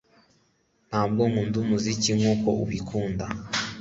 [0.89, 3.25] Ntabwo nkunda umuziki nkuko ubikunda